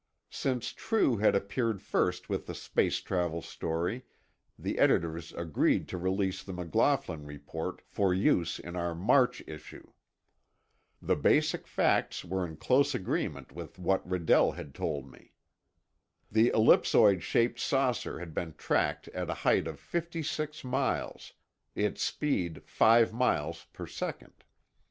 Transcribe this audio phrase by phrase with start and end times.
[0.31, 4.03] Since True had appeared first with the space travel story,
[4.57, 9.91] the editors agreed to release the McLaughlin report for use in our March issue.
[11.03, 15.33] The basic facts were in close agreement with what Redell had told me.
[16.31, 21.33] The ellipsoid shaped saucer had been tracked at a height of 56 miles,
[21.75, 24.43] its speed 5 miles per second.